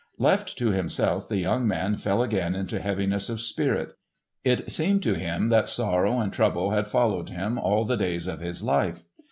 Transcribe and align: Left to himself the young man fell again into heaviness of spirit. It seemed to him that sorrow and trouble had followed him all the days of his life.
Left 0.17 0.57
to 0.57 0.71
himself 0.71 1.27
the 1.27 1.37
young 1.37 1.67
man 1.67 1.95
fell 1.95 2.23
again 2.23 2.55
into 2.55 2.79
heaviness 2.79 3.29
of 3.29 3.39
spirit. 3.39 3.93
It 4.43 4.71
seemed 4.71 5.03
to 5.03 5.13
him 5.13 5.49
that 5.49 5.69
sorrow 5.69 6.17
and 6.19 6.33
trouble 6.33 6.71
had 6.71 6.87
followed 6.87 7.29
him 7.29 7.59
all 7.59 7.85
the 7.85 7.97
days 7.97 8.25
of 8.25 8.39
his 8.39 8.63
life. 8.63 9.03